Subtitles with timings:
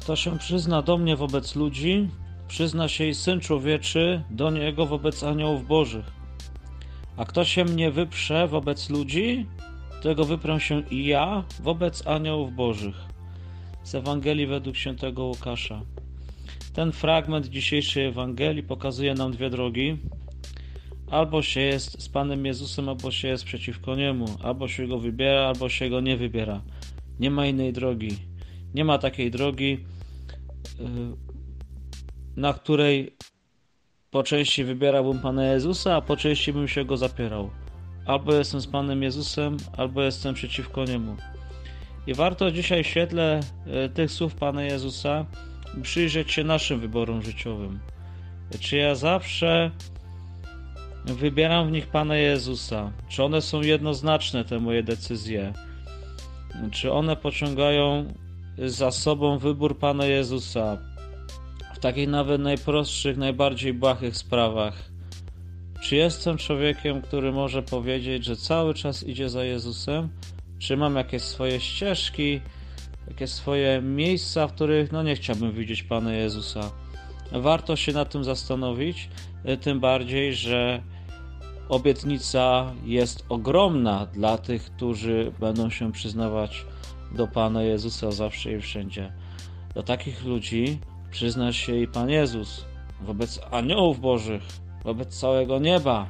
[0.00, 2.08] Kto się przyzna do mnie wobec ludzi,
[2.48, 6.04] przyzna się i Syn Człowieczy do niego wobec aniołów bożych.
[7.16, 9.46] A kto się mnie wyprze wobec ludzi,
[10.02, 12.94] tego wyprę się i ja wobec aniołów bożych.
[13.82, 15.82] Z Ewangelii według świętego Łukasza.
[16.72, 19.96] Ten fragment dzisiejszej Ewangelii pokazuje nam dwie drogi.
[21.10, 24.26] Albo się jest z Panem Jezusem, albo się jest przeciwko Niemu.
[24.42, 26.62] Albo się Go wybiera, albo się Go nie wybiera.
[27.18, 28.29] Nie ma innej drogi.
[28.74, 29.84] Nie ma takiej drogi,
[30.80, 30.84] y,
[32.36, 33.16] na której
[34.10, 37.50] po części wybierałbym Pana Jezusa, a po części bym się Go zapierał.
[38.06, 41.16] Albo jestem z Panem Jezusem, albo jestem przeciwko Niemu.
[42.06, 43.40] I warto dzisiaj w świetle
[43.84, 45.26] y, tych słów Pana Jezusa
[45.82, 47.80] przyjrzeć się naszym wyborom życiowym.
[48.60, 49.70] Czy ja zawsze
[51.04, 52.92] wybieram w nich Pana Jezusa?
[53.08, 55.52] Czy one są jednoznaczne, te moje decyzje?
[56.70, 58.14] Czy one pociągają
[58.58, 60.78] za sobą wybór Pana Jezusa
[61.74, 64.90] w takich nawet najprostszych, najbardziej błahych sprawach.
[65.82, 70.08] Czy jestem człowiekiem, który może powiedzieć, że cały czas idzie za Jezusem?
[70.58, 72.40] Czy mam jakieś swoje ścieżki,
[73.08, 76.70] jakieś swoje miejsca, w których no nie chciałbym widzieć Pana Jezusa?
[77.32, 79.08] Warto się nad tym zastanowić,
[79.60, 80.82] tym bardziej, że
[81.68, 86.64] obietnica jest ogromna dla tych, którzy będą się przyznawać
[87.12, 89.12] do Pana Jezusa zawsze i wszędzie.
[89.74, 90.78] Do takich ludzi
[91.10, 92.64] przyzna się i Pan Jezus
[93.00, 94.42] wobec aniołów bożych,
[94.84, 96.06] wobec całego nieba.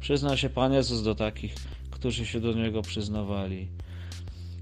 [0.00, 1.54] Przyzna się Pan Jezus do takich,
[1.90, 3.68] którzy się do Niego przyznawali.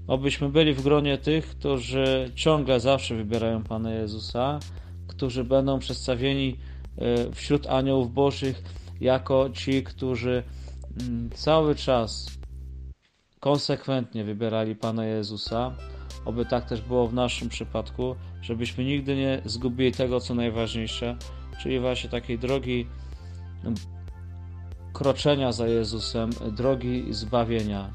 [0.07, 4.59] Obyśmy byli w gronie tych, którzy ciągle zawsze wybierają Pana Jezusa,
[5.07, 6.57] którzy będą przedstawieni
[6.97, 8.63] e, wśród aniołów bożych
[9.01, 10.43] jako ci, którzy
[11.01, 12.37] mm, cały czas
[13.43, 15.71] konsekwentnie wybierali Pana Jezusa.
[16.25, 21.17] Oby tak też było w naszym przypadku, żebyśmy nigdy nie zgubili tego, co najważniejsze,
[21.61, 22.87] czyli właśnie takiej drogi
[23.63, 23.71] no,
[24.93, 27.93] kroczenia za Jezusem, drogi zbawienia.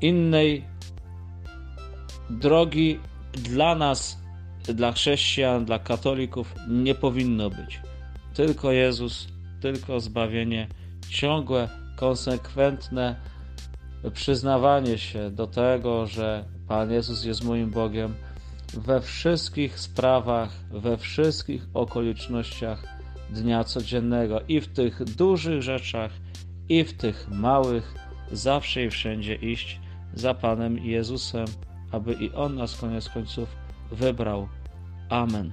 [0.00, 0.64] Innej
[2.30, 3.00] drogi
[3.32, 4.18] dla nas,
[4.74, 7.80] dla chrześcijan, dla katolików nie powinno być.
[8.34, 9.28] Tylko Jezus,
[9.60, 10.68] tylko zbawienie,
[11.08, 13.16] ciągłe, konsekwentne
[14.14, 18.14] przyznawanie się do tego, że Pan Jezus jest moim Bogiem
[18.74, 22.84] we wszystkich sprawach, we wszystkich okolicznościach
[23.30, 26.10] dnia codziennego i w tych dużych rzeczach,
[26.68, 27.94] i w tych małych,
[28.32, 29.80] zawsze i wszędzie iść
[30.14, 31.46] za Panem Jezusem,
[31.92, 33.56] aby i On nas koniec końców
[33.92, 34.48] wybrał.
[35.08, 35.52] Amen.